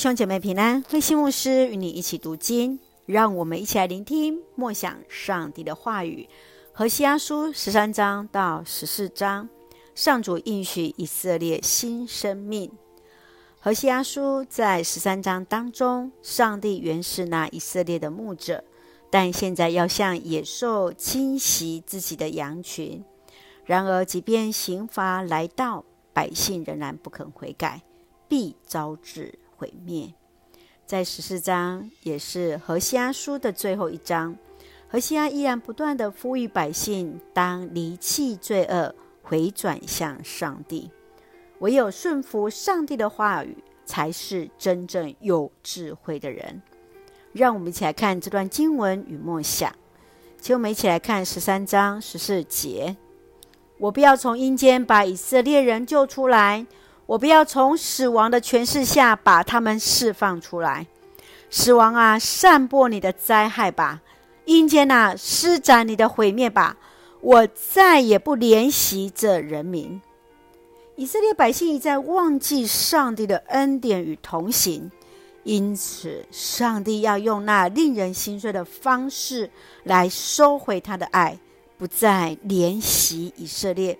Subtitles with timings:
[0.00, 6.26] 兄姐妹平安，慧馨牧师与你一起读经，让我们一起来聆听默想上帝的话语。
[6.72, 9.46] 何西阿书十三章到十四章，
[9.94, 12.72] 上主应许以色列新生命。
[13.58, 18.64] 何西阿书在十三章当中，上帝原是那以色列的牧者，
[19.10, 23.04] 但现在要向野兽侵袭自己的羊群。
[23.66, 27.82] 然而，即便刑罚来到，百姓仍然不肯悔改，
[28.26, 30.14] 必招致毁灭，
[30.86, 34.34] 在十四章也是何西阿书的最后一章。
[34.88, 40.90] 何西阿依然不断地呼吁百姓，当离弃罪恶，回转向上帝。
[41.58, 43.54] 唯有顺服上帝的话语，
[43.84, 46.62] 才是真正有智慧的人。
[47.34, 49.70] 让我们一起来看这段经文与默想。
[50.40, 52.96] 请我们一起来看十三章十四节：
[53.78, 56.66] 我不要从阴间把以色列人救出来。
[57.10, 60.86] 我不要从死亡的权势下把他们释放出来，
[61.50, 64.00] 死亡啊，散播你的灾害吧；
[64.44, 66.76] 阴间啊，施展你的毁灭吧。
[67.20, 70.00] 我再也不怜惜这人民。
[70.94, 74.88] 以色列百姓一再忘记上帝的恩典与同行，
[75.42, 79.50] 因此上帝要用那令人心碎的方式
[79.82, 81.36] 来收回他的爱，
[81.76, 83.98] 不再怜惜以色列。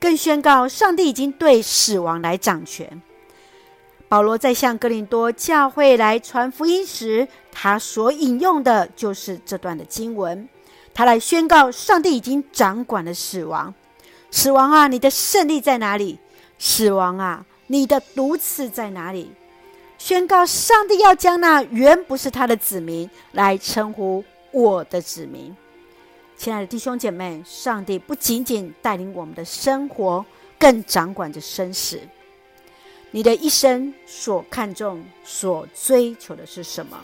[0.00, 3.02] 更宣告，上帝已经对死亡来掌权。
[4.08, 10.48] 保罗在向哥林多教会来传福音时，他所引用的就是这段的经文。
[10.94, 13.74] 他来宣告，上帝已经掌管了死亡。
[14.30, 16.18] 死亡啊，你的胜利在哪里？
[16.58, 19.32] 死亡啊，你的毒刺在哪里？
[19.98, 25.54] 宣告，上帝要将那原不是他的子民来称呼我的子民。
[26.38, 30.24] 亲爱的弟兄姐妹，上帝不仅仅带领我们的生活，
[30.56, 32.00] 更掌管着生死。
[33.10, 36.96] 你的一生所看重、所追求的是什么？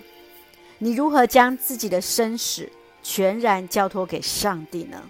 [0.79, 2.71] 你如何将自己的生死
[3.03, 5.03] 全然交托给上帝呢？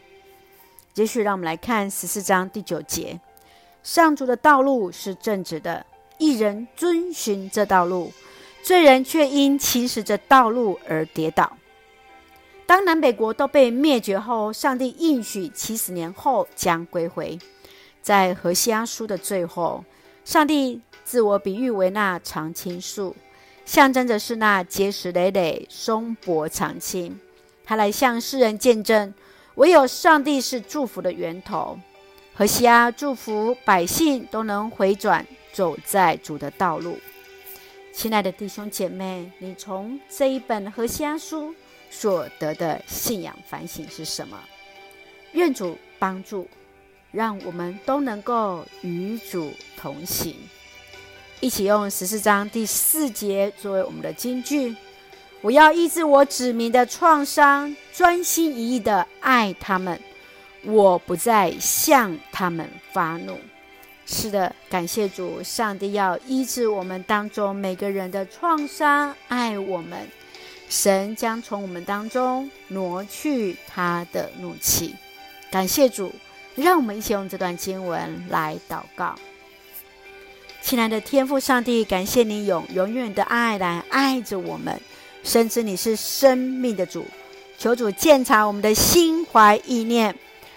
[0.95, 3.21] 接续，让我们来看十四章第九节：
[3.83, 5.85] 上主的道路是正直的，
[6.17, 8.11] 义人遵循这道路，
[8.63, 11.55] 罪人却因侵蚀这道路而跌倒。
[12.67, 17.39] 当南北国都被灭绝后，上帝应许七十年后将归回。
[18.01, 19.85] 在何西阿书的最后，
[20.25, 23.15] 上帝自我比喻为那常青树，
[23.67, 27.19] 象征着是那结实累累、松柏长青。
[27.65, 29.13] 他来向世人见证，
[29.57, 31.79] 唯有上帝是祝福的源头。
[32.35, 36.99] 何西阿祝福百姓都能回转，走在主的道路。
[37.93, 41.55] 亲爱的弟兄姐妹，你从这一本何西阿书。
[41.97, 44.37] 所得的信仰反省是什么？
[45.33, 46.49] 愿主帮助，
[47.13, 50.35] 让我们都能够与主同行。
[51.41, 54.75] 一起用十四章第四节作为我们的金句：
[55.41, 59.99] 我要医治我子民的创伤，专心一意的爱他们，
[60.65, 63.39] 我不再向他们发怒。
[64.05, 70.09] 是的，感谢主，上帝要医治我们当中每个人的创伤，爱我们。
[70.75, 74.93] 神将从我们当中挪去他的怒气，
[75.49, 76.13] 感谢主，
[76.57, 79.15] 让我们一起用这段经文来祷告。
[80.61, 84.79] 亲爱的天父上帝，感谢你用永远的爱来爱着我们，
[85.23, 87.07] 深知你是生命的主，
[87.57, 90.13] 求主鉴察我们的心怀意念，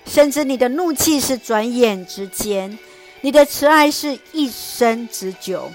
[0.07, 2.75] 深知你的怒气是转眼之间，
[3.21, 5.71] 你的慈爱是一生之久，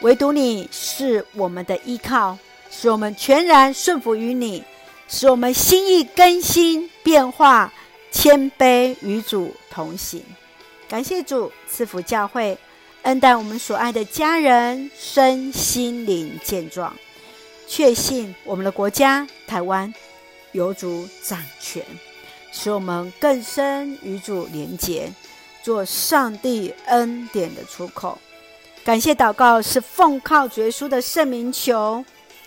[0.00, 2.36] 唯独你是我们的依靠。
[2.76, 4.64] 使我们全然顺服于你，
[5.08, 7.72] 使我们心意更新变化，
[8.10, 10.20] 谦卑与主同行。
[10.88, 12.58] 感谢主赐福教会，
[13.02, 16.92] 恩待我们所爱的家人身心灵健壮，
[17.68, 19.94] 确信我们的国家台湾
[20.50, 21.80] 有主掌权，
[22.52, 25.10] 使我们更深与主连结，
[25.62, 28.18] 做上帝恩典的出口。
[28.84, 32.04] 感谢祷告是奉靠主耶稣的圣名求。